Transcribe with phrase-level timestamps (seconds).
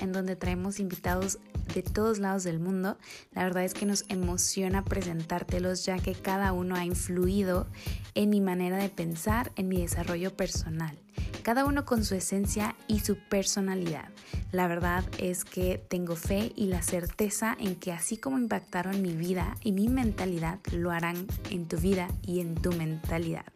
[0.00, 1.38] en donde traemos invitados
[1.74, 2.96] de todos lados del mundo.
[3.32, 7.66] La verdad es que nos emociona presentártelos ya que cada uno ha influido
[8.14, 10.96] en mi manera de pensar, en mi desarrollo personal.
[11.42, 14.10] Cada uno con su esencia y su personalidad.
[14.52, 19.12] La verdad es que tengo fe y la certeza en que así como impactaron mi
[19.12, 23.46] vida y mi mentalidad, lo harán en tu vida y en tu mentalidad.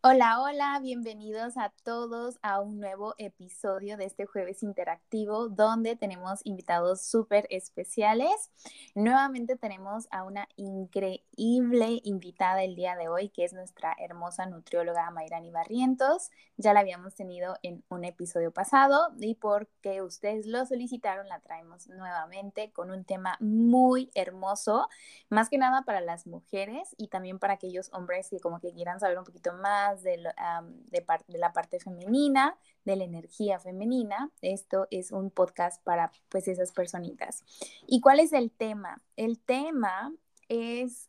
[0.00, 6.38] Hola, hola, bienvenidos a todos a un nuevo episodio de este jueves interactivo donde tenemos
[6.44, 8.52] invitados súper especiales.
[8.94, 15.10] Nuevamente tenemos a una increíble invitada el día de hoy que es nuestra hermosa nutrióloga
[15.10, 16.30] Mayrani Barrientos.
[16.56, 21.88] Ya la habíamos tenido en un episodio pasado y porque ustedes lo solicitaron la traemos
[21.88, 24.88] nuevamente con un tema muy hermoso,
[25.28, 29.00] más que nada para las mujeres y también para aquellos hombres que como que quieran
[29.00, 34.30] saber un poquito más de, la parte femenina, de la energía femenina.
[34.40, 37.44] Esto es un podcast para pues esas personitas.
[37.86, 39.02] ¿Y cuál es el tema?
[39.16, 40.12] El tema
[40.48, 41.08] es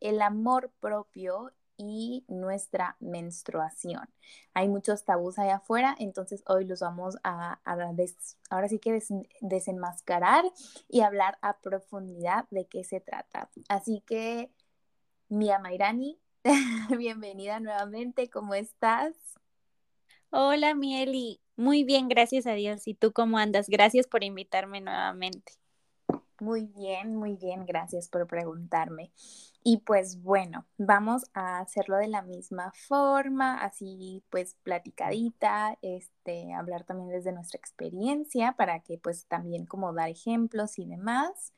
[0.00, 4.08] el amor propio y nuestra menstruación.
[4.52, 9.02] Hay muchos tabús allá afuera, entonces hoy los vamos a, ahora sí que
[9.40, 10.44] desenmascarar
[10.88, 13.50] y hablar a profundidad de qué se trata.
[13.68, 14.52] Así que,
[15.28, 16.20] Mia Mairani,
[16.98, 19.14] Bienvenida nuevamente, ¿cómo estás?
[20.28, 21.40] Hola, Mieli.
[21.56, 22.86] Muy bien, gracias a Dios.
[22.86, 23.68] ¿Y tú cómo andas?
[23.68, 25.54] Gracias por invitarme nuevamente.
[26.40, 29.10] Muy bien, muy bien, gracias por preguntarme.
[29.62, 36.84] Y pues bueno, vamos a hacerlo de la misma forma, así pues platicadita, este, hablar
[36.84, 41.54] también desde nuestra experiencia para que pues también como dar ejemplos y demás.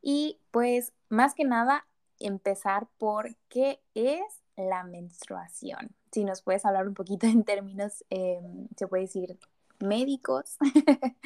[0.00, 1.86] Y pues más que nada
[2.26, 4.22] empezar por qué es
[4.56, 5.94] la menstruación.
[6.10, 9.38] Si nos puedes hablar un poquito en términos, em, se puede decir,
[9.78, 10.56] médicos.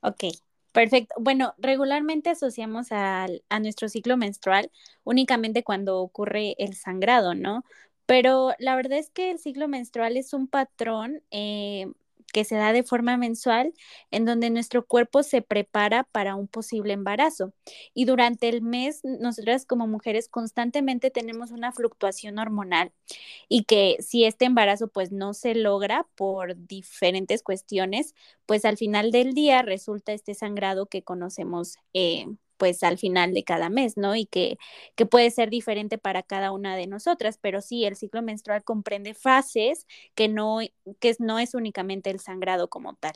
[0.00, 0.24] ok,
[0.72, 1.14] perfecto.
[1.20, 4.70] Bueno, regularmente asociamos a, a nuestro ciclo menstrual
[5.04, 7.64] únicamente cuando ocurre el sangrado, ¿no?
[8.06, 11.90] Pero la verdad es que el ciclo menstrual es un patrón eh,
[12.34, 13.72] que se da de forma mensual
[14.10, 17.54] en donde nuestro cuerpo se prepara para un posible embarazo.
[17.94, 22.92] Y durante el mes, nosotras como mujeres constantemente tenemos una fluctuación hormonal
[23.48, 28.14] y que si este embarazo pues no se logra por diferentes cuestiones,
[28.46, 32.26] pues al final del día resulta este sangrado que conocemos eh,
[32.64, 34.16] pues al final de cada mes, ¿no?
[34.16, 34.56] Y que,
[34.94, 39.12] que puede ser diferente para cada una de nosotras, pero sí, el ciclo menstrual comprende
[39.12, 40.60] fases que no,
[40.98, 43.12] que no es únicamente el sangrado como tal.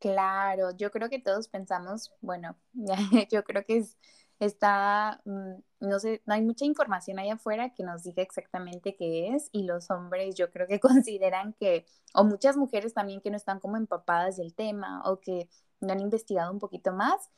[0.00, 2.56] Claro, yo creo que todos pensamos, bueno,
[3.30, 3.96] yo creo que es,
[4.40, 9.28] está, mm, no sé, no hay mucha información allá afuera que nos diga exactamente qué
[9.28, 13.36] es y los hombres yo creo que consideran que, o muchas mujeres también que no
[13.36, 15.48] están como empapadas del tema o que
[15.80, 17.30] no han investigado un poquito más,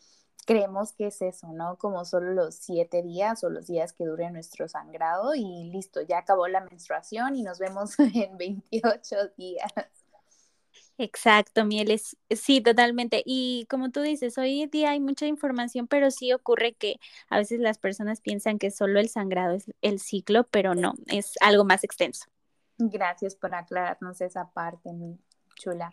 [0.47, 1.76] creemos que es eso, ¿no?
[1.76, 6.19] Como solo los siete días o los días que dure nuestro sangrado y listo, ya
[6.19, 9.72] acabó la menstruación y nos vemos en 28 días.
[10.98, 12.16] Exacto, Mieles.
[12.30, 13.22] Sí, totalmente.
[13.25, 17.60] Y como tú dices, hoy día hay mucha información, pero sí ocurre que a veces
[17.60, 21.82] las personas piensan que solo el sangrado es el ciclo, pero no, es algo más
[21.82, 22.26] extenso.
[22.78, 25.19] Gracias por aclararnos esa parte, mi
[25.56, 25.92] chula.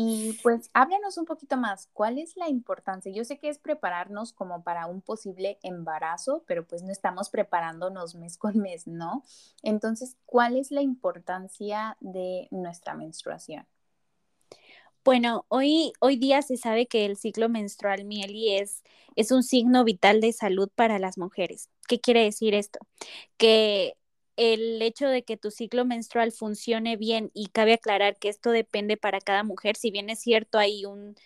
[0.00, 3.10] Y pues háblanos un poquito más, ¿cuál es la importancia?
[3.10, 8.14] Yo sé que es prepararnos como para un posible embarazo, pero pues no estamos preparándonos
[8.14, 9.24] mes con mes, ¿no?
[9.64, 13.66] Entonces, ¿cuál es la importancia de nuestra menstruación?
[15.04, 18.84] Bueno, hoy, hoy día se sabe que el ciclo menstrual, Mieli, es,
[19.16, 21.70] es un signo vital de salud para las mujeres.
[21.88, 22.78] ¿Qué quiere decir esto?
[23.36, 23.96] Que
[24.38, 28.96] el hecho de que tu ciclo menstrual funcione bien y cabe aclarar que esto depende
[28.96, 31.16] para cada mujer, si bien es cierto hay un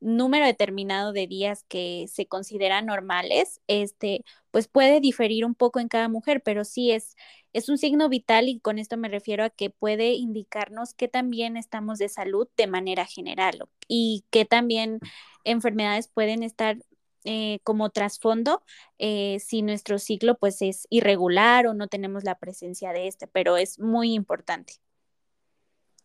[0.00, 5.88] número determinado de días que se consideran normales, este, pues puede diferir un poco en
[5.88, 7.16] cada mujer, pero sí es,
[7.52, 11.56] es un signo vital y con esto me refiero a que puede indicarnos que también
[11.56, 15.00] estamos de salud de manera general y que también
[15.44, 16.78] enfermedades pueden estar
[17.24, 18.62] eh, como trasfondo
[18.98, 23.56] eh, si nuestro ciclo pues es irregular o no tenemos la presencia de este, pero
[23.56, 24.74] es muy importante.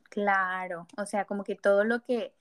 [0.10, 2.34] Claro, o sea, como que todo lo que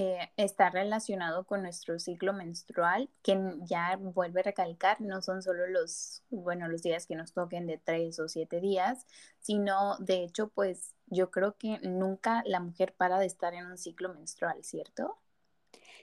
[0.00, 5.66] eh, está relacionado con nuestro ciclo menstrual, que ya vuelve a recalcar, no son solo
[5.66, 9.06] los, bueno, los días que nos toquen de tres o siete días,
[9.40, 13.78] sino de hecho, pues yo creo que nunca la mujer para de estar en un
[13.78, 15.18] ciclo menstrual, ¿cierto?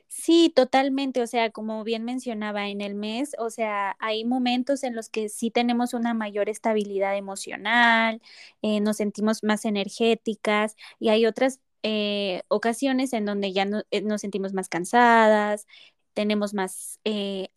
[0.07, 1.21] Sí, totalmente.
[1.21, 5.29] O sea, como bien mencionaba en el mes, o sea, hay momentos en los que
[5.29, 8.21] sí tenemos una mayor estabilidad emocional,
[8.61, 14.01] eh, nos sentimos más energéticas y hay otras eh, ocasiones en donde ya no, eh,
[14.01, 15.67] nos sentimos más cansadas,
[16.13, 16.99] tenemos más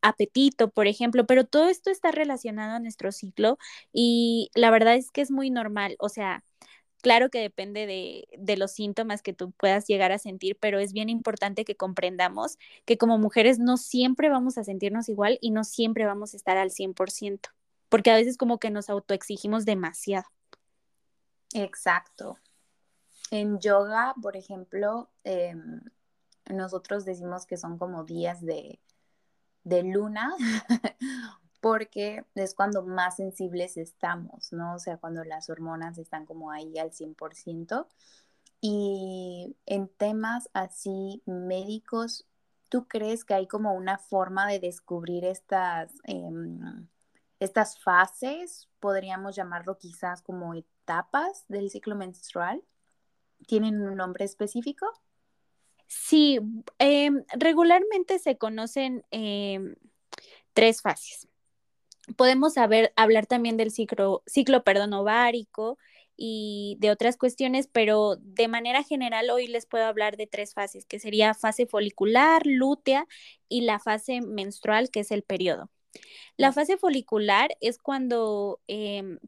[0.02, 3.58] apetito, por ejemplo, pero todo esto está relacionado a nuestro ciclo
[3.92, 5.96] y la verdad es que es muy normal.
[6.00, 6.44] O sea,
[7.00, 11.08] Claro que depende de, los síntomas que tú puedas llegar a sentir, pero es bien
[11.08, 16.06] importante que comprendamos que como mujeres no siempre vamos a sentirnos igual y no siempre
[16.06, 17.50] vamos a estar al 100%,
[17.88, 20.26] porque a veces como que nos autoexigimos demasiado.
[21.54, 22.36] Exacto.
[23.30, 25.80] En yoga, por ejemplo, em,
[26.50, 28.80] nosotros decimos que son como días de,
[29.62, 30.34] de luna
[31.60, 34.75] porque es cuando más sensibles estamos, ¿no?
[34.75, 37.87] O sea, cuando las hormonas están como ahí al 100%.
[38.60, 42.26] Y en temas así médicos,
[42.69, 46.88] ¿tú crees que hay como una forma de descubrir estas, em,
[47.40, 48.69] estas fases?
[48.81, 52.62] Podríamos llamarlo quizás como etapas del ciclo menstrual.
[53.46, 54.87] ¿Tienen un nombre específico?
[55.87, 56.40] Sí,
[56.78, 59.75] em, regularmente se conocen em,
[60.52, 61.28] tres fases
[62.16, 64.22] podemos saber, hablar también del ciclo,
[64.93, 65.78] ovárico
[66.16, 70.84] y de otras cuestiones, pero de manera general hoy les puedo hablar de tres fases,
[70.84, 73.06] que sería fase folicular, lútea
[73.49, 75.70] y la fase menstrual, que es el periodo.
[76.37, 79.19] La fase folicular es cuando em,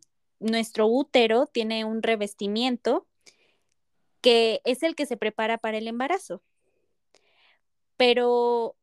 [0.41, 3.07] nuestro útero tiene un revestimiento
[4.21, 6.43] que es el que se prepara para el embarazo.
[7.97, 8.77] Pero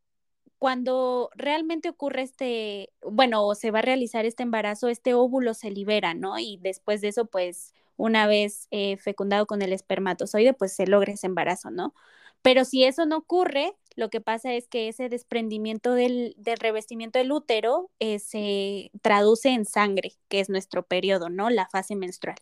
[0.59, 5.71] cuando realmente ocurre este, bueno, o se va a realizar este embarazo, este óvulo se
[5.71, 6.39] libera, ¿no?
[6.39, 11.13] Y después de eso, pues, una vez eh, fecundado con el espermatozoide, pues se logra
[11.13, 11.93] ese embarazo, ¿no?
[12.41, 17.31] Pero si eso no ocurre, lo que pasa es que ese desprendimiento del, revestimiento del
[17.31, 21.49] útero eh, se traduce en sangre, que es nuestro periodo, ¿no?
[21.49, 22.37] La fase menstrual.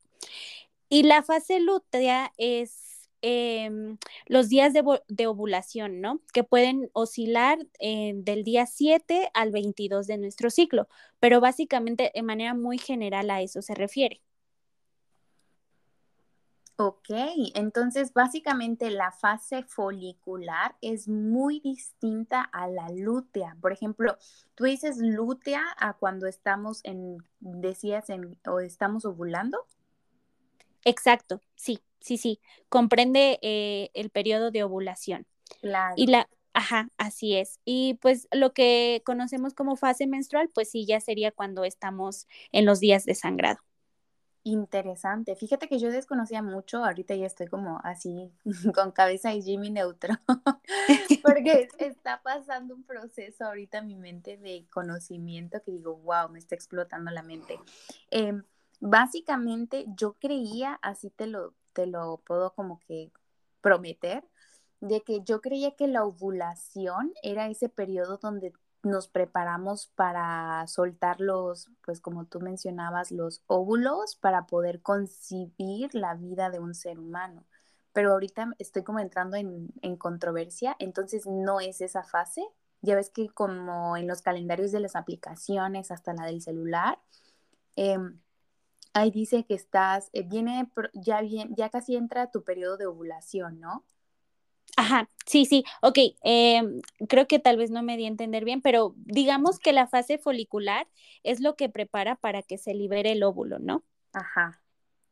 [0.89, 2.84] Y la fase lútea es
[3.27, 6.21] Em, los días de, ovulación, ¿no?
[6.31, 10.87] Que pueden oscilar eh, del día 7 al 22 de nuestro ciclo,
[11.19, 14.21] pero básicamente de manera muy general a eso se refiere.
[16.75, 17.09] Ok,
[17.55, 23.57] entonces básicamente la fase folicular es muy distinta a la lútea.
[23.59, 24.17] Por ejemplo,
[24.53, 29.65] tú dices lútea a cuando estamos en, decías, en, o estamos ovulando.
[30.85, 32.39] Exacto, sí, sí, sí,
[32.69, 35.27] comprende eh, el periodo de ovulación.
[35.61, 35.95] Claro.
[35.97, 37.59] Y la, ajá, así es.
[37.65, 42.65] Y pues lo que conocemos como fase menstrual, pues sí, ya sería cuando estamos en
[42.65, 43.59] los días de sangrado.
[44.47, 45.35] Interesante.
[45.35, 48.31] Fíjate que yo desconocía mucho, ahorita ya estoy como así
[48.75, 50.13] con cabeza y Jimmy neutro,
[51.23, 56.37] porque está pasando un proceso ahorita en mi mente de conocimiento que digo, wow, me
[56.37, 57.59] está explotando la mente.
[58.11, 58.43] Em,
[58.79, 63.11] básicamente yo creía, así te lo, te lo puedo como que
[63.61, 64.23] prometer,
[64.81, 68.53] de que yo creía que la ovulación era ese periodo donde
[68.85, 76.13] nos preparamos para soltar los, pues como tú mencionabas, los óvulos para poder concebir la
[76.13, 77.45] vida de un ser humano.
[77.93, 82.45] Pero ahorita estoy como entrando en, controversia, entonces no es esa fase.
[82.81, 86.99] Ya ves que como en los calendarios de las aplicaciones, hasta la del celular,
[87.75, 88.19] em,
[88.95, 93.59] ahí dice que estás, eh, viene, ya, bien, ya casi entra tu periodo de ovulación,
[93.59, 93.83] ¿no?
[94.77, 98.61] Ajá, sí, sí, ok, em, creo que tal vez no me di a entender bien,
[98.61, 100.87] pero digamos que la fase folicular
[101.23, 103.83] es lo que prepara para que se libere el óvulo, ¿no?
[104.13, 104.61] Ajá.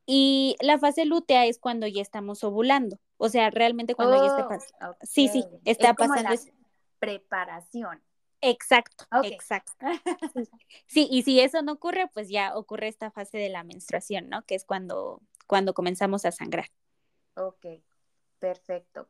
[0.05, 4.45] Y la fase lútea es cuando ya estamos ovulando, o sea, realmente cuando ya está
[4.45, 4.97] oh, pasando.
[5.01, 6.29] Sí, sí, está pasando.
[6.29, 6.37] La
[6.99, 8.01] preparación.
[8.43, 9.73] Exacto, exacto.
[10.85, 14.45] Sí, y si eso no ocurre, pues ya ocurre esta fase de la menstruación, ¿no?
[14.45, 16.67] Que es cuando, cuando comenzamos a sangrar.
[17.35, 17.65] Ok,
[18.39, 19.07] perfecto.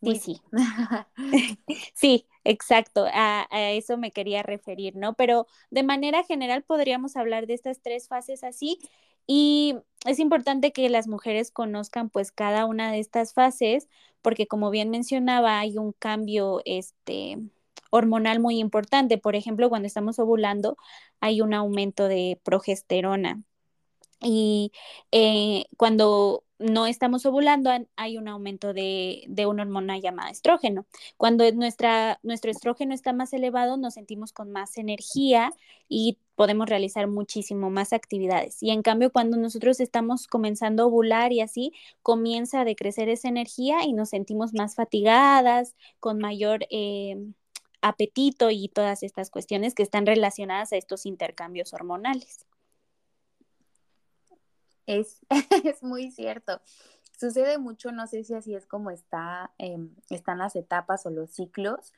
[0.00, 0.40] Sí, sí.
[1.94, 3.06] sí, exacto.
[3.12, 5.14] A, a, eso me quería referir, ¿no?
[5.14, 8.78] Pero de manera general podríamos hablar de estas tres fases así.
[9.26, 13.88] Y es importante que las mujeres conozcan pues cada una de estas fases,
[14.22, 17.38] porque como bien mencionaba, hay un cambio, este,
[17.90, 19.18] hormonal muy importante.
[19.18, 20.76] Por ejemplo, cuando estamos ovulando
[21.20, 23.42] hay un aumento de progesterona.
[24.20, 24.72] Y
[25.12, 30.86] eh, cuando no estamos ovulando, hay un aumento de, de, una hormona llamada estrógeno.
[31.16, 35.52] Cuando nuestra, nuestro estrógeno está más elevado, nos sentimos con más energía
[35.88, 38.62] y podemos realizar muchísimo más actividades.
[38.62, 43.28] Y en cambio, cuando nosotros estamos comenzando a ovular y así, comienza a decrecer esa
[43.28, 47.16] energía y nos sentimos más fatigadas, con mayor eh,
[47.80, 52.46] apetito y todas estas cuestiones que están relacionadas a estos intercambios hormonales.
[54.86, 55.20] Es,
[55.64, 56.60] es muy cierto.
[57.18, 61.30] Sucede mucho, no sé si así es como está, em, están las etapas o los
[61.30, 61.92] ciclos,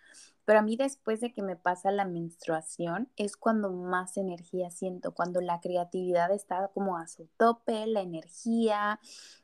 [0.46, 5.12] pero a mí después de que me pasa la menstruación es cuando más energía siento,
[5.12, 8.98] cuando la creatividad está como a su tope, la energía,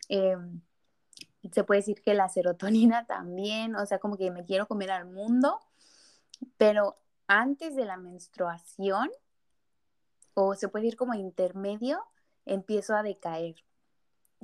[0.09, 0.63] em,
[1.53, 5.05] se puede decir que la serotonina también, o sea, como que me quiero comer al
[5.05, 5.61] mundo,
[6.57, 9.11] pero antes de la menstruación,
[10.35, 12.03] o se puede decir como intermedio,
[12.45, 13.57] empiezo a decaer.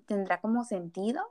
[0.06, 1.22] ¿Tendrá como sentido?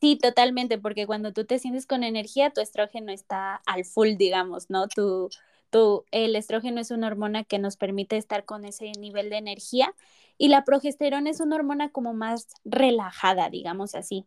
[0.00, 4.70] Sí, totalmente, porque cuando tú te sientes con energía, tu estrógeno está al full, digamos,
[4.70, 4.88] ¿no?
[4.88, 5.28] Tu,
[5.68, 9.94] tu, el estrógeno es una hormona que nos permite estar con ese nivel de energía
[10.38, 14.26] y la progesterona es una hormona como más relajada, digamos así.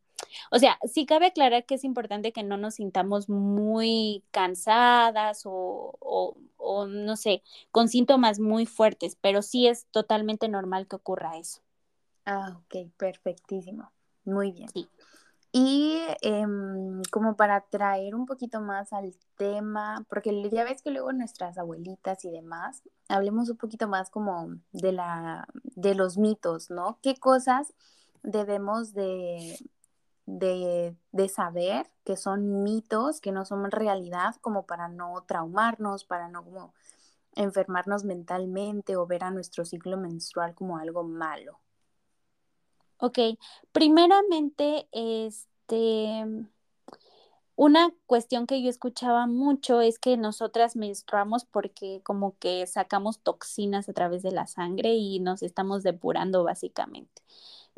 [0.51, 5.95] O sea, sí cabe aclarar que es importante que no nos sintamos muy cansadas o,
[5.99, 11.37] o, o no sé, con síntomas muy fuertes, pero sí es totalmente normal que ocurra
[11.37, 11.61] eso.
[12.25, 13.91] Ah, ok, perfectísimo.
[14.25, 14.69] Muy bien.
[14.69, 14.87] Sí.
[15.55, 21.13] Y em, como para traer un poquito más al tema, porque ya ves que luego
[21.13, 26.97] nuestras abuelitas y demás, hablemos un poquito más como de la, de los mitos, ¿no?
[27.03, 27.71] ¿Qué cosas
[28.23, 29.55] debemos de,
[30.25, 36.27] de, de saber que son mitos, que no son realidad, como para no traumarnos, para
[36.27, 36.73] no como
[37.35, 41.59] enfermarnos mentalmente o ver a nuestro ciclo menstrual como algo malo?
[42.97, 43.19] Ok,
[43.71, 46.25] primeramente, este,
[47.55, 53.89] una cuestión que yo escuchaba mucho es que nosotras menstruamos porque como que sacamos toxinas
[53.89, 57.21] a través de la sangre y nos estamos depurando básicamente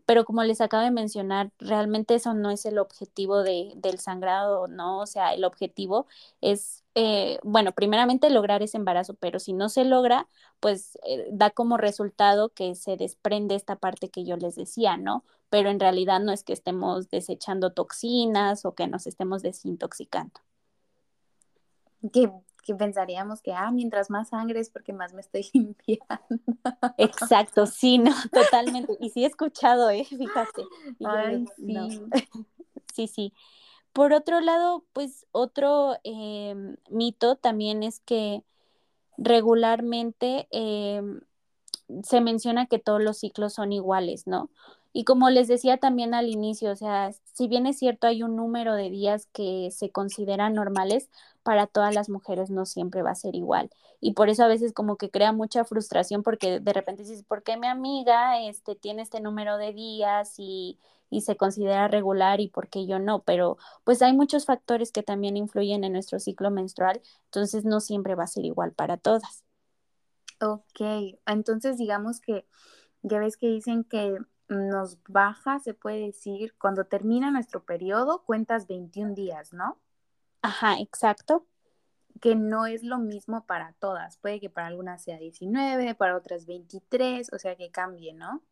[0.05, 4.67] pero como les acabo de mencionar, realmente eso no es el objetivo de, del sangrado,
[4.67, 5.00] ¿no?
[5.00, 6.07] O sea, el objetivo
[6.41, 10.27] es, eh, bueno, primeramente lograr ese embarazo, pero si no se logra,
[10.59, 15.24] pues eh, da como resultado que se desprende esta parte que yo les decía, ¿no?
[15.50, 20.39] Pero en realidad no es que estemos desechando toxinas o que nos estemos desintoxicando.
[22.65, 26.41] Que pensaríamos que, ah, mientras más sangre es porque más me estoy limpiando.
[26.98, 28.98] Exacto, sí, no, totalmente.
[29.00, 30.03] Y sí he escuchado, ¿eh?
[30.03, 30.65] Fíjate.
[31.05, 32.01] Ay, sí.
[32.93, 33.34] sí, sí.
[33.93, 38.43] Por otro lado, pues otro em, mito también es que
[39.17, 41.22] regularmente em,
[42.03, 44.50] se menciona que todos los ciclos son iguales, ¿no?
[44.91, 48.36] Y como les decía también al inicio, o sea, si bien es cierto hay un
[48.36, 51.10] número de días que se consideran normales,
[51.46, 53.70] para todas las mujeres no siempre va a ser igual.
[54.02, 57.44] Y por eso a veces como que crea mucha frustración porque de repente dices, ¿por
[57.44, 60.80] qué mi amiga este, tiene este número de días y,
[61.12, 63.22] y se considera regular y por qué yo no?
[63.22, 68.16] Pero pues hay muchos factores que también influyen en nuestro ciclo menstrual, entonces no siempre
[68.16, 69.44] va a ser igual para todas.
[70.42, 70.82] Ok,
[71.28, 72.48] entonces digamos que
[73.04, 78.66] ya ves que dicen que nos baja, se puede decir, cuando termina nuestro periodo, cuentas
[78.66, 79.78] 21 días, ¿no?
[80.46, 81.48] Ajá, exacto.
[82.22, 84.18] Que no es lo mismo para todas.
[84.18, 88.44] Puede que para algunas sea 19, para otras 23, o sea que cambie, ¿no?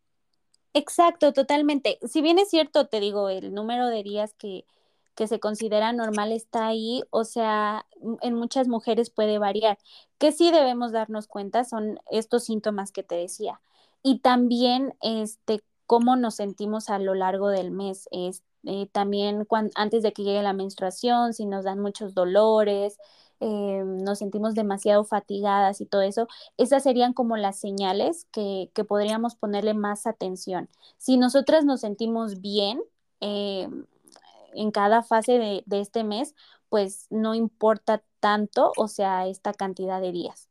[0.74, 2.00] Exacto, totalmente.
[2.02, 4.66] Si bien es cierto, te digo, el número de días que,
[5.14, 7.86] que se considera normal está ahí, o sea,
[8.22, 9.78] en muchas mujeres puede variar.
[10.18, 13.62] Que sí debemos darnos cuenta son estos síntomas que te decía.
[14.02, 18.10] Y también, este, cómo nos sentimos a lo largo del mes.
[18.12, 22.98] Eh, también antes de que llegue la menstruación, si nos dan muchos dolores,
[23.40, 28.84] eh, nos sentimos demasiado fatigadas y todo eso, esas serían como las señales que, que
[28.84, 30.68] podríamos ponerle más atención.
[30.98, 32.82] Si nosotras nos sentimos bien
[33.22, 33.70] eh,
[34.56, 36.34] en cada fase de, de, este mes,
[36.70, 40.50] pues no importa tanto, o sea, esta cantidad de días.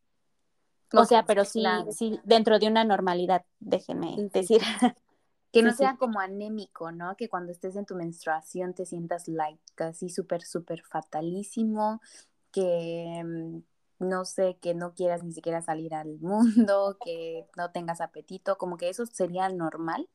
[0.92, 4.60] O sea, pero sí, sí, dentro de una normalidad, déjenme decir.
[5.52, 7.16] Que no sea como anémico, ¿no?
[7.16, 12.00] Que cuando estés en tu menstruación te sientas like, así súper, súper fatalísimo,
[12.50, 13.62] que mm,
[14.08, 18.76] no sé, que no quieras ni siquiera salir al mundo, que no tengas apetito, como
[18.76, 20.08] que eso sería normal.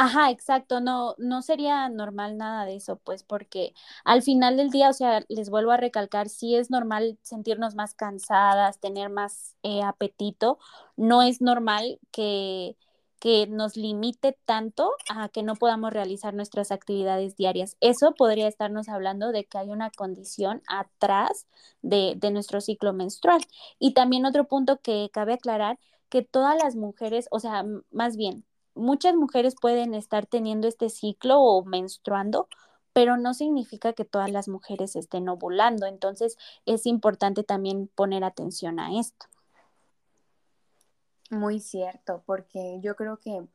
[0.00, 4.90] Ajá, exacto, no, no sería normal nada de eso, pues porque al final del día,
[4.90, 9.82] o sea, les vuelvo a recalcar, sí es normal sentirnos más cansadas, tener más eh,
[9.82, 10.58] apetito,
[10.96, 12.76] no es normal que
[13.18, 17.76] que nos limite tanto a que no podamos realizar nuestras actividades diarias.
[17.80, 21.46] Eso podría estarnos hablando de que hay una condición atrás
[21.82, 23.40] de, nuestro ciclo menstrual.
[23.78, 28.44] Y también otro punto que cabe aclarar, que todas las mujeres, o sea, más bien,
[28.74, 32.48] muchas mujeres pueden estar teniendo este ciclo o menstruando,
[32.92, 35.86] pero no significa que todas las mujeres estén ovulando.
[35.86, 39.26] Entonces es importante también poner atención a esto.
[41.30, 43.46] Muy cierto, porque yo creo que,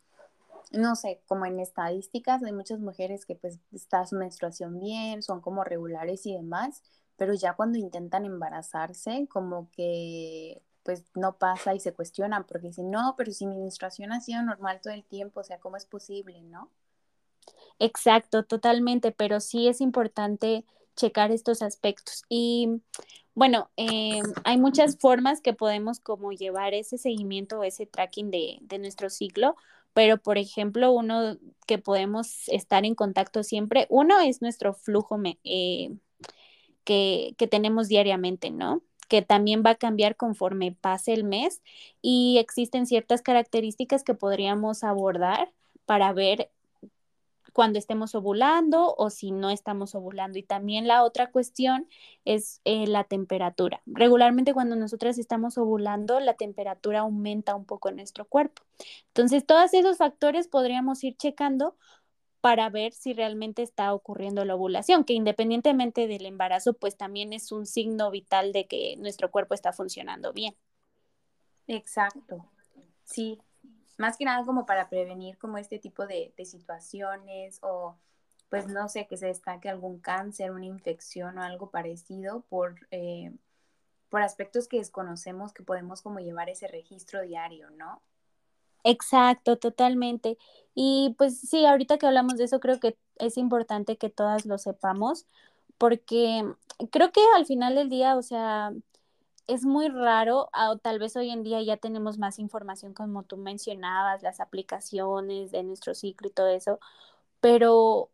[0.71, 5.41] no sé, como en estadísticas hay muchas mujeres que pues está su menstruación bien, son
[5.41, 6.83] como regulares y demás,
[7.17, 12.91] pero ya cuando intentan embarazarse, como que pues no pasa y se cuestionan porque dicen,
[12.91, 15.85] no, pero si mi menstruación ha sido normal todo el tiempo, o sea, ¿cómo es
[15.85, 16.69] posible, no?
[17.79, 20.65] Exacto, totalmente, pero sí es importante
[20.95, 22.23] checar estos aspectos.
[22.29, 22.81] Y
[23.35, 28.59] bueno, eh, hay muchas formas que podemos como llevar ese seguimiento o ese tracking de,
[28.61, 29.55] de, nuestro ciclo,
[29.93, 31.37] pero por ejemplo, uno
[31.67, 35.91] que podemos estar en contacto siempre, uno es nuestro flujo eh,
[36.83, 38.83] que, que tenemos diariamente, ¿no?
[39.09, 41.61] que también va a cambiar conforme pase el mes
[42.01, 45.51] y existen ciertas características que podríamos abordar
[45.85, 46.49] para ver
[47.53, 50.37] cuando estemos ovulando o si no estamos ovulando.
[50.39, 51.87] Y también la otra cuestión
[52.25, 53.81] es eh, la temperatura.
[53.85, 58.63] Regularmente cuando nosotras estamos ovulando, la temperatura aumenta un poco en nuestro cuerpo.
[59.07, 61.77] Entonces, todos esos factores podríamos ir checando
[62.41, 67.53] para ver si realmente está ocurriendo la ovulación, que independientemente del embarazo, pues también es
[67.53, 70.53] un signo vital de que nuestro cuerpo está funcionando bien.
[71.67, 72.45] Exacto.
[73.05, 73.39] Sí,
[73.97, 77.95] más que nada como para prevenir como este tipo de, situaciones o
[78.49, 83.33] pues no sé, que se destaque algún cáncer, una infección o algo parecido por, eh,
[84.09, 88.01] por aspectos que desconocemos que podemos como llevar ese registro diario, ¿no?
[88.83, 90.37] Exacto, totalmente.
[90.75, 94.57] Y pues sí, ahorita que hablamos de eso, creo que es importante que todas lo
[94.57, 95.25] sepamos,
[95.77, 96.45] porque
[96.91, 98.73] creo que al final del día, o sea,
[99.47, 103.23] es muy raro, ah, o tal vez hoy en día ya tenemos más información como
[103.23, 106.79] tú mencionabas, las aplicaciones de nuestro ciclo y todo eso,
[107.41, 108.09] pero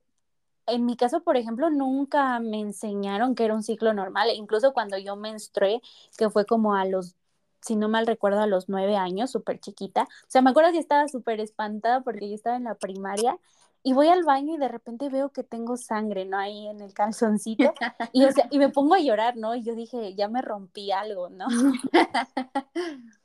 [0.67, 4.97] en mi caso, por ejemplo, nunca me enseñaron que era un ciclo normal, incluso cuando
[4.97, 5.81] yo menstrué,
[6.17, 7.15] que fue como a los,
[7.61, 10.79] si no mal recuerdo, a los nueve años, súper chiquita, o sea, me acuerdo que
[10.79, 13.37] estaba súper espantada porque yo estaba en la primaria
[13.83, 16.37] y voy al baño y de repente veo que tengo sangre, ¿no?
[16.37, 17.73] Ahí en el calzoncito.
[18.13, 19.55] Y, o sea, y me pongo a llorar, ¿no?
[19.55, 21.47] Y yo dije, ya me rompí algo, ¿no?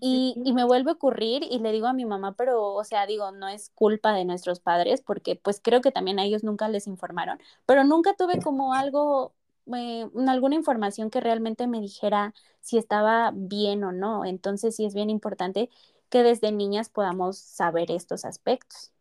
[0.00, 3.06] Y, y, me vuelve a ocurrir y le digo a mi mamá, pero, o sea,
[3.06, 6.68] digo, no es culpa de nuestros padres, porque pues creo que también a ellos nunca
[6.68, 9.34] les informaron, pero nunca tuve como algo,
[9.72, 14.24] eh, alguna información que realmente me dijera si estaba bien o no.
[14.24, 15.70] Entonces sí es bien importante
[16.08, 18.93] que desde niñas podamos saber estos aspectos.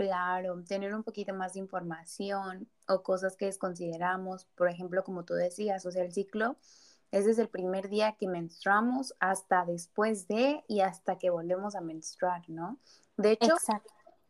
[0.00, 5.34] Claro, tener un poquito más de información o cosas que desconsideramos, por ejemplo, como tú
[5.34, 6.56] decías, o sea, el ciclo
[7.10, 11.82] es desde el primer día que menstruamos hasta después de y hasta que volvemos a
[11.82, 12.78] menstruar, ¿no?
[13.18, 13.54] De hecho,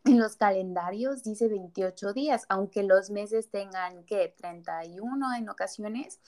[0.05, 6.19] en los calendarios dice 28 días, aunque los meses tengan que 31 en ocasiones,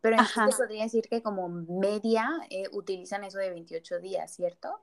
[0.00, 4.80] pero entonces podría decir que como media eh, utilizan eso de 28 días, ¿cierto?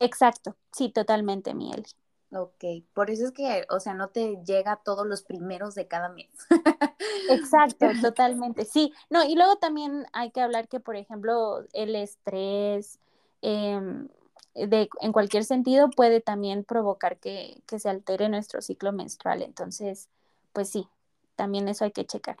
[0.00, 1.86] Exacto, sí, totalmente, Miel.
[2.34, 2.64] Ok,
[2.94, 6.30] por eso es que, o sea, no te llega todos los primeros de cada mes.
[7.28, 8.64] Exacto, totalmente.
[8.64, 12.98] Sí, no, y luego también hay que hablar que, por ejemplo, el estrés
[13.42, 14.08] em,
[14.54, 19.42] de, en cualquier sentido puede también provocar que, que se altere nuestro ciclo menstrual.
[19.42, 20.08] Entonces,
[20.54, 20.88] pues sí,
[21.36, 22.38] también eso hay que checar.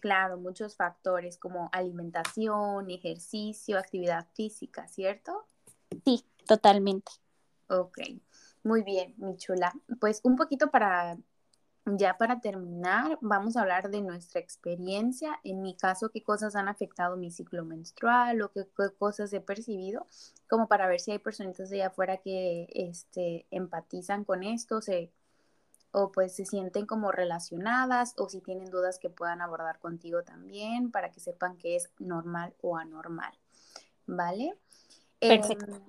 [0.00, 5.46] Claro, muchos factores como alimentación, ejercicio, actividad física, ¿cierto?
[6.04, 7.12] Sí, totalmente.
[7.68, 7.98] Ok.
[8.62, 9.72] Muy bien, mi chula.
[10.00, 11.16] Pues un poquito para,
[11.86, 15.40] ya para terminar, vamos a hablar de nuestra experiencia.
[15.44, 18.66] En mi caso, qué cosas han afectado mi ciclo menstrual o qué,
[18.98, 20.06] cosas he percibido,
[20.48, 25.10] como para ver si hay personitas de allá afuera que este, empatizan con esto, se,
[25.92, 30.90] o pues se sienten como relacionadas o si tienen dudas que puedan abordar contigo también
[30.90, 33.32] para que sepan que es normal o anormal.
[34.06, 34.54] ¿Vale?
[35.18, 35.76] Perfecto.
[35.76, 35.82] Em,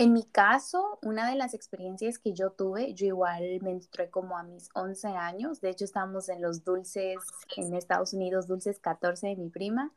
[0.00, 4.42] en mi caso, una de las experiencias que yo tuve, yo igual menstrué como a
[4.42, 7.18] mis 11 años, de hecho estábamos en los dulces
[7.58, 9.92] en Estados Unidos, dulces 14 de mi prima,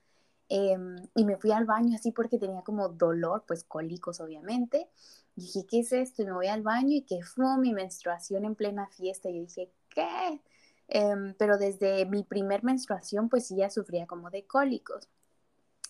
[0.50, 4.89] em, y me fui al baño así porque tenía como dolor, pues cólicos obviamente.
[5.36, 6.22] dije, ¿qué es esto?
[6.24, 9.30] Y me voy al baño y que fue mi menstruación en plena fiesta.
[9.30, 10.42] Y yo dije, ¿qué?
[10.89, 15.08] Em, pero desde mi primer menstruación, pues sí ya sufría como de cólicos.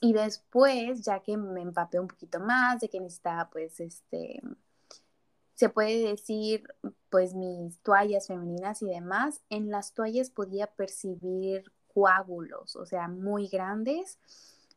[0.03, 4.41] Y después, ya que me empapé un poquito más, de que necesitaba, pues, este,
[5.53, 6.67] se puede decir,
[7.09, 13.47] pues, mis toallas femeninas y demás, en las toallas podía percibir coágulos, o sea, muy
[13.47, 14.19] grandes.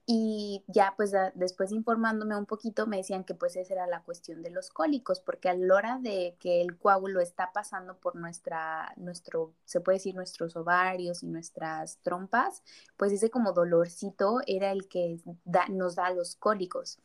[0.09, 4.41] Y ya pues después informándome un poquito me decían que pues esa era la cuestión
[4.41, 8.93] de los cólicos, porque a la hora de que el coágulo está pasando por nuestra,
[8.97, 12.63] nuestro, se puede decir nuestros ovarios y nuestras trompas,
[12.97, 15.21] pues ese como dolorcito era el que
[15.71, 17.01] nos da los cólicos.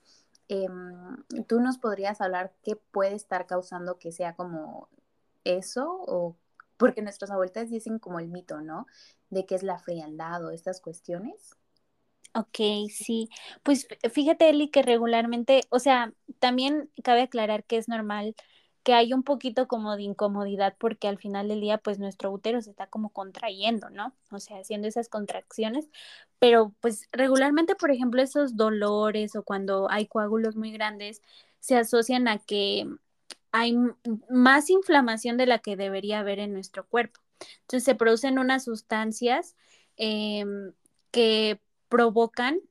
[0.47, 4.89] Em, ¿Tú nos podrías hablar qué puede estar causando que sea como
[5.43, 5.89] eso?
[6.07, 6.35] O
[6.77, 8.85] porque nuestras abuelitas dicen como el mito, ¿no?
[9.29, 11.55] De que es la frialdad o estas cuestiones.
[12.33, 12.57] Ok,
[12.89, 13.29] sí.
[13.63, 18.35] Pues fíjate, Eli, que regularmente, o sea, también cabe aclarar que es normal
[18.83, 22.61] que hay un poquito como de incomodidad porque al final del día, pues nuestro útero
[22.61, 24.15] se está como contrayendo, ¿no?
[24.31, 25.89] O sea, haciendo esas contracciones,
[26.39, 31.21] pero pues regularmente, por ejemplo, esos dolores o cuando hay coágulos muy grandes,
[31.59, 32.87] se asocian a que
[33.51, 33.75] hay
[34.29, 37.19] más inflamación de la que debería haber en nuestro cuerpo.
[37.61, 39.55] Entonces se producen unas sustancias
[39.97, 40.73] em,
[41.11, 41.59] que
[41.91, 42.61] provocan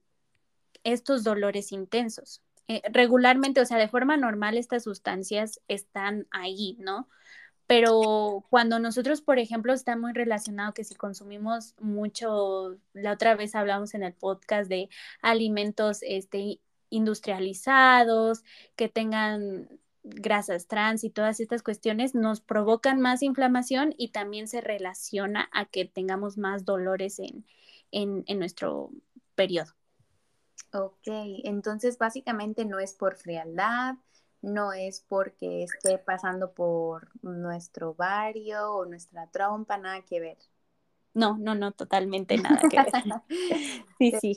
[0.83, 2.43] estos dolores intensos.
[2.69, 7.09] Eh, regularmente, o sea, de forma normal estas sustancias están ahí, ¿no?
[7.67, 13.55] Pero cuando nosotros, por ejemplo, está muy relacionado que si consumimos mucho, la otra vez
[13.55, 14.89] hablamos en el podcast de
[15.23, 18.43] alimentos este, industrializados,
[18.75, 19.69] que tengan
[20.03, 25.67] grasas trans y todas estas cuestiones nos provocan más inflamación y también se relaciona a
[25.67, 27.45] que tengamos más dolores en,
[27.93, 28.91] en, en nuestro
[29.41, 29.73] periodo.
[30.75, 31.09] Ok,
[31.45, 33.95] entonces básicamente no es por frialdad,
[34.43, 40.37] no es porque esté pasando por nuestro barrio o nuestra trompa, nada que ver.
[41.15, 42.93] No, no, no, totalmente nada que ver.
[43.99, 44.37] sí, sí.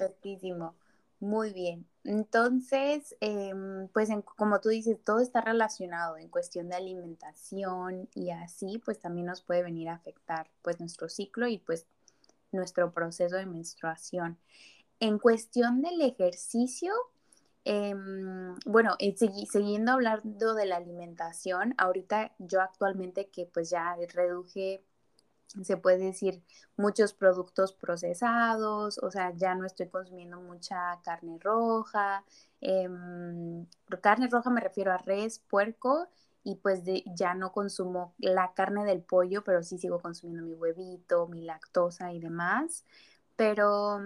[1.19, 1.85] Muy bien.
[2.05, 8.81] Entonces, em, pues como tú dices, todo está relacionado en cuestión de alimentación y así,
[8.83, 11.87] pues también nos puede venir a afectar pues nuestro ciclo y pues
[12.53, 14.37] nuestro proceso de menstruación.
[15.03, 16.93] En cuestión del ejercicio,
[17.65, 24.81] em, bueno, eh, siguiendo hablando de la alimentación, ahorita yo actualmente que pues ya reduje,
[25.61, 26.41] se puede decir,
[26.77, 32.23] muchos productos procesados, o sea, ya no estoy consumiendo mucha carne roja.
[32.61, 33.65] Em,
[34.01, 36.07] carne roja me refiero a res, puerco
[36.45, 36.81] y pues
[37.15, 42.13] ya no consumo la carne del pollo, pero sí sigo consumiendo mi huevito, mi lactosa
[42.13, 42.85] y demás.
[43.35, 43.99] Pero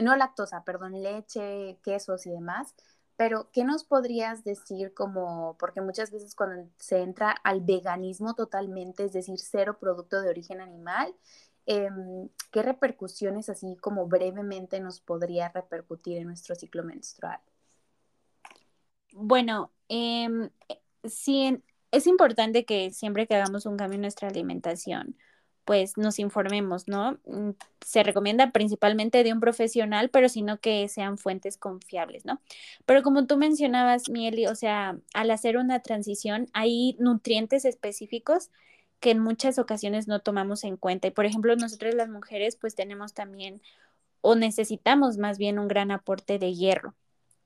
[0.00, 2.74] no lactosa, perdón, leche, quesos y demás.
[3.16, 9.04] Pero, ¿qué nos podrías decir como, porque muchas veces cuando se entra al veganismo totalmente,
[9.04, 11.12] es decir, cero producto de origen animal,
[11.66, 17.40] em, ¿qué repercusiones así como brevemente nos podría repercutir en nuestro ciclo menstrual?
[19.12, 20.50] Bueno, em,
[21.02, 25.16] sí, es importante que siempre que hagamos un cambio en nuestra alimentación,
[25.68, 27.18] pues nos informemos, ¿no?
[27.26, 27.50] Mm,
[27.84, 32.40] se recomienda principalmente de un profesional, pero sino que sean fuentes confiables, ¿no?
[32.86, 38.50] Pero como tú mencionabas, Mieli, o sea, al hacer una transición hay nutrientes específicos
[38.98, 41.08] que en muchas ocasiones no tomamos en cuenta.
[41.08, 43.60] Y por ejemplo, nosotros las mujeres pues tenemos también
[44.22, 46.94] o necesitamos más bien un gran aporte de hierro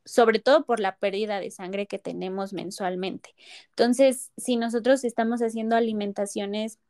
[0.04, 3.35] sobre todo por la pérdida de sangre que tenemos mensualmente.
[3.70, 6.80] Entonces, si nosotros estamos haciendo alimentaciones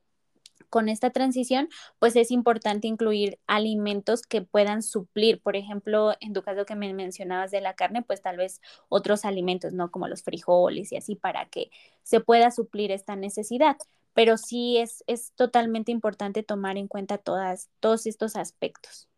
[0.69, 6.43] con esta transición, pues es importante incluir alimentos que puedan suplir, por ejemplo, en tu
[6.43, 9.91] caso que me mencionabas de la carne, pues tal vez otros alimentos, ¿no?
[9.91, 11.71] Como los frijoles y así, para que
[12.03, 13.77] se pueda suplir esta necesidad.
[14.15, 19.09] Pero sí es, es totalmente importante tomar en cuenta todas, todos estos aspectos.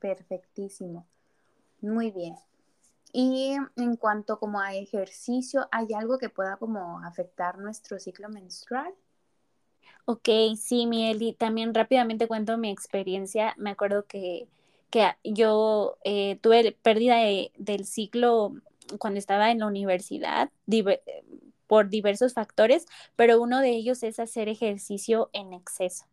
[0.00, 1.06] Perfectísimo.
[1.80, 2.34] Muy bien.
[3.12, 8.92] Y en cuanto como a ejercicio, ¿hay algo que pueda como afectar nuestro ciclo menstrual?
[10.04, 13.54] Ok, sí, Mieli, también rápidamente cuento mi experiencia.
[13.58, 14.48] Me acuerdo que,
[14.90, 17.18] que yo eh, tuve pérdida
[17.56, 18.54] del ciclo
[18.98, 20.50] cuando estaba en la universidad
[21.66, 22.86] por diversos factores,
[23.16, 26.04] pero uno de ellos es hacer ejercicio en exceso.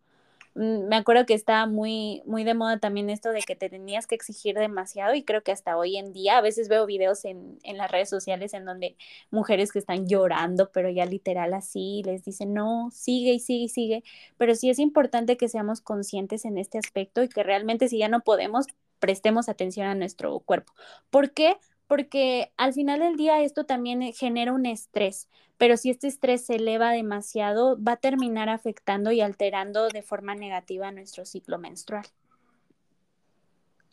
[0.58, 4.08] Mm, me acuerdo que estaba muy, muy de moda también esto de que te tenías
[4.08, 7.60] que exigir demasiado y creo que hasta hoy en día a veces veo videos en,
[7.64, 8.98] en las redes sociales en donde
[9.30, 13.70] mujeres que están llorando, pero ya literal así, les dicen, no, sigue y sigue y
[13.70, 14.04] sigue,
[14.38, 18.10] pero sí es importante que seamos conscientes en este aspecto y que realmente si ya
[18.10, 18.66] no podemos,
[19.00, 20.74] prestemos atención a nuestro cuerpo.
[21.12, 21.58] ¿Por qué?
[21.88, 26.56] Porque al final del día esto también genera un estrés pero si este estrés se
[26.56, 32.06] eleva demasiado, va a terminar afectando y alterando de forma negativa nuestro ciclo menstrual.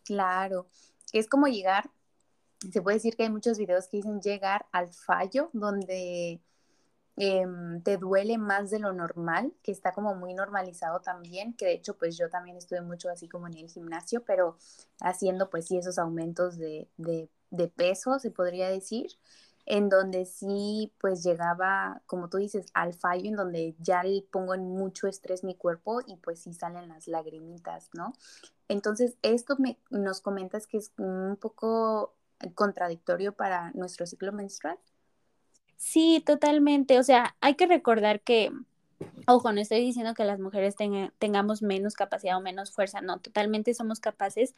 [0.05, 0.67] Claro,
[1.13, 1.91] es como llegar,
[2.71, 6.43] se puede decir que hay muchos videos que dicen llegar al fallo, donde
[7.17, 11.73] em, te duele más de lo normal, que está como muy normalizado también, que de
[11.73, 14.59] hecho pues yo también estuve mucho así como en el gimnasio, pero
[15.01, 16.89] haciendo pues sí esos aumentos de,
[17.57, 19.19] de peso, se podría decir
[19.67, 24.55] en donde sí pues llegaba, como tú dices, al fallo, en donde ya le pongo
[24.55, 28.13] en mucho estrés mi cuerpo y pues sí salen las lagrimitas, ¿no?
[28.69, 32.15] Entonces, esto me, nos comentas que es un poco
[32.55, 34.79] contradictorio para nuestro ciclo menstrual.
[35.77, 36.99] Sí, totalmente.
[36.99, 38.53] O sea, hay que recordar que,
[39.27, 40.75] ojo, no estoy diciendo que las mujeres
[41.19, 44.55] tengamos menos capacidad o menos fuerza, no, totalmente somos capaces,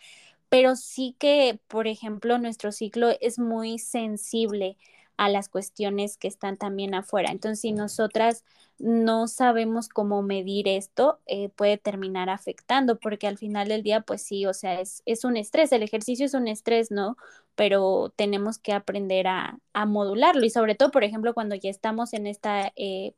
[0.48, 4.76] pero sí que, por ejemplo, nuestro ciclo es muy sensible
[5.16, 7.30] a las cuestiones que están también afuera.
[7.30, 8.44] Entonces, si nosotras
[8.78, 14.22] no sabemos cómo medir esto, eh, puede terminar afectando, porque al final del día, pues
[14.22, 17.16] sí, o sea, es, es un estrés, el ejercicio es un estrés, ¿no?
[17.54, 22.12] Pero tenemos que aprender a, a modularlo y sobre todo, por ejemplo, cuando ya estamos
[22.12, 23.14] en esta eh,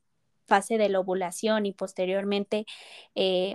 [0.49, 2.67] fase de la ovulación y posteriormente
[3.15, 3.55] eh,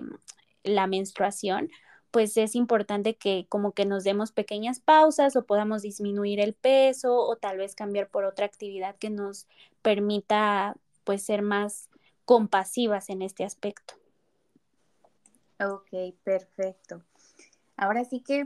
[0.63, 1.69] la menstruación,
[2.11, 7.17] pues es importante que como que nos demos pequeñas pausas o podamos disminuir el peso
[7.17, 9.47] o tal vez cambiar por otra actividad que nos
[9.81, 11.89] permita pues ser más
[12.25, 13.95] compasivas en este aspecto.
[15.59, 17.01] Ok, perfecto.
[17.75, 18.45] Ahora sí que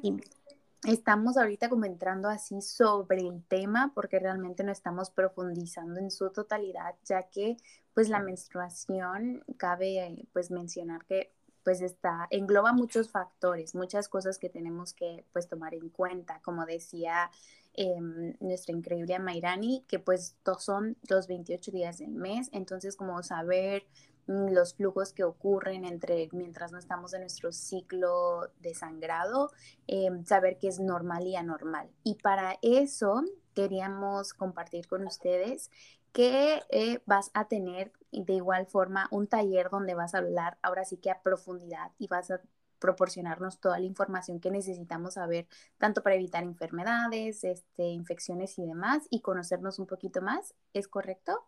[0.87, 6.29] estamos ahorita como entrando así sobre el tema porque realmente no estamos profundizando en su
[6.31, 7.57] totalidad, ya que
[7.93, 14.47] pues la menstruación cabe pues mencionar que pues está, engloba muchos factores, muchas cosas que
[14.47, 17.29] tenemos que pues tomar en cuenta, como decía
[17.73, 23.83] em, nuestra increíble Mairani, que pues son los 28 días del mes, entonces como saber
[24.27, 29.49] los flujos que ocurren entre mientras no estamos en nuestro ciclo de sangrado,
[29.87, 31.89] em, saber qué es normal y anormal.
[32.03, 33.23] Y para eso
[33.55, 35.71] queríamos compartir con ustedes
[36.11, 40.83] que eh, vas a tener de igual forma un taller donde vas a hablar ahora
[40.83, 42.41] sí que a profundidad y vas a
[42.79, 49.07] proporcionarnos toda la información que necesitamos saber, tanto para evitar enfermedades, este, infecciones y demás,
[49.09, 50.53] y conocernos un poquito más.
[50.73, 51.45] ¿Es correcto?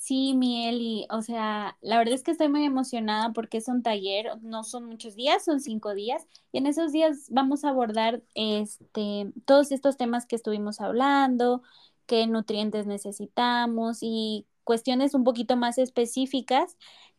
[0.00, 3.82] Sí, Miel, y o sea, la verdad es que estoy muy emocionada porque es un
[3.82, 8.22] taller, no son muchos días, son cinco días, y en esos días vamos a abordar
[8.34, 11.62] este, todos estos temas que estuvimos hablando,
[12.06, 16.76] qué nutrientes necesitamos y cuestiones un poquito más específicas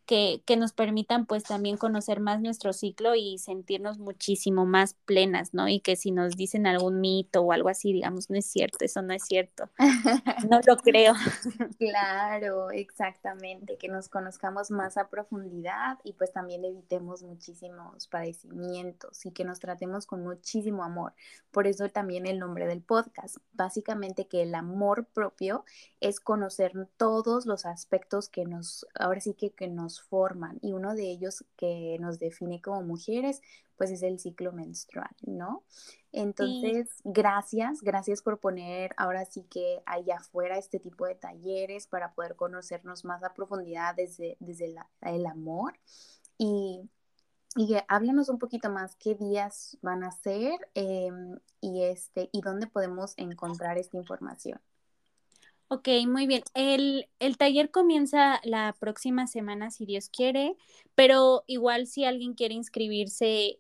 [0.10, 5.54] que, que, nos permitan pues también conocer más nuestro ciclo y sentirnos muchísimo más plenas,
[5.54, 5.68] ¿no?
[5.68, 9.04] Y que si nos dicen algún mito o algo así, digamos, no es cierto, eso
[9.04, 9.70] no es cierto.
[10.50, 11.14] No lo creo.
[11.78, 19.32] Claro, exactamente, que nos conozcamos más a profundidad y pues también evitemos muchísimos padecimientos y
[19.32, 21.14] que nos tratemos con muchísimo amor.
[21.52, 25.66] Por eso también el nombre del podcast, básicamente que el amor propio
[26.02, 30.96] es conocer todos los aspectos que nos, ahora sí que, que nos forman y uno
[30.96, 33.42] de ellos que nos define como mujeres,
[33.78, 35.64] pues es el ciclo menstrual, ¿no?
[36.12, 42.14] Entonces, gracias, gracias por poner ahora sí que allá afuera este tipo de talleres para
[42.14, 45.74] poder conocernos más a profundidad desde, desde el amor
[46.38, 46.90] y
[47.56, 52.68] y háblanos un poquito más qué días van a ser em, y, este, y dónde
[52.68, 54.62] podemos encontrar esta información.
[55.72, 56.42] Ok, muy bien.
[56.56, 60.56] El, el, taller comienza la próxima semana, si Dios quiere,
[60.96, 63.60] pero igual si alguien quiere inscribirse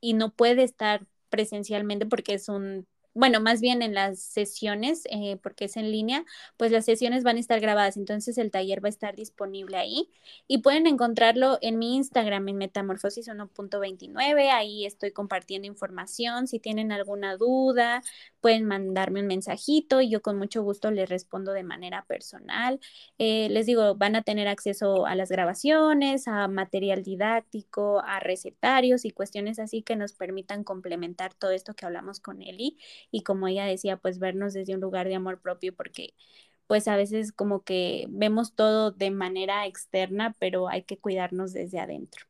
[0.00, 5.36] y no puede estar presencialmente porque es un bueno, más bien en las sesiones, eh,
[5.42, 6.24] porque es en línea,
[6.56, 10.10] pues las sesiones van a estar grabadas, entonces el taller va a estar disponible ahí
[10.46, 16.92] y pueden encontrarlo en mi Instagram en Metamorfosis 1.29, ahí estoy compartiendo información, si tienen
[16.92, 18.02] alguna duda,
[18.40, 22.80] pueden mandarme un mensajito y yo con mucho gusto les respondo de manera personal.
[23.18, 29.04] Eh, les digo, van a tener acceso a las grabaciones, a material didáctico, a recetarios
[29.04, 32.78] y cuestiones así que nos permitan complementar todo esto que hablamos con Eli
[33.10, 36.14] y como ella decía, pues vernos desde un lugar de amor propio porque
[36.66, 41.80] pues a veces como que vemos todo de manera externa, pero hay que cuidarnos desde
[41.80, 42.26] adentro.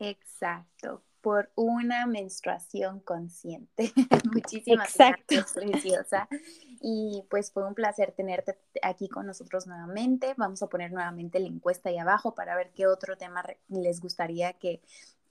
[0.00, 3.92] Exacto, por una menstruación consciente.
[4.32, 6.28] Muchísimas gracias, preciosa.
[6.80, 10.34] Y pues fue un placer tenerte aquí con nosotros nuevamente.
[10.36, 14.54] Vamos a poner nuevamente la encuesta ahí abajo para ver qué otro tema les gustaría
[14.54, 14.80] que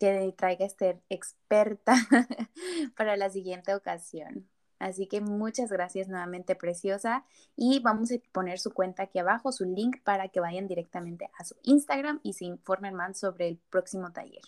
[0.02, 1.93] que traiga este experta
[2.97, 4.50] para la siguiente ocasión.
[4.82, 7.24] Así que muchas gracias nuevamente, Preciosa.
[7.56, 11.44] Y vamos a poner su cuenta aquí abajo, su link para que vayan directamente a
[11.44, 14.41] su Instagram y se informen más sobre el próximo taller.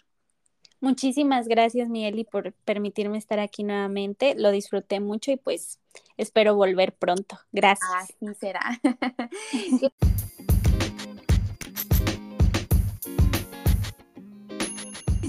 [0.82, 4.34] Muchísimas gracias, Mieli, por permitirme estar aquí nuevamente.
[4.36, 5.80] Lo disfruté mucho y pues
[6.17, 7.39] espero volver pronto.
[7.52, 7.89] Gracias.
[7.96, 8.62] Así será.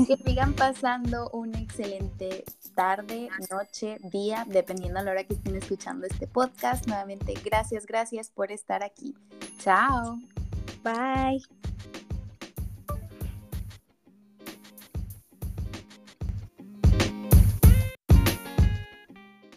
[0.06, 6.06] que sigan pasando un excelente tarde, noche, día, dependiendo a la hora que estén escuchando
[6.06, 6.86] este podcast.
[6.86, 9.14] Nuevamente, gracias, gracias por estar aquí.
[9.58, 10.18] Chao.
[10.82, 11.73] Bye.